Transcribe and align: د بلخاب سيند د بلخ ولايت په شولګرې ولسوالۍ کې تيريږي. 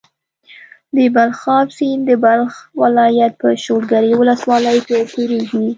د 0.95 0.97
بلخاب 1.15 1.67
سيند 1.77 2.01
د 2.09 2.11
بلخ 2.25 2.51
ولايت 2.81 3.33
په 3.41 3.49
شولګرې 3.63 4.13
ولسوالۍ 4.19 4.79
کې 4.87 4.99
تيريږي. 5.13 5.65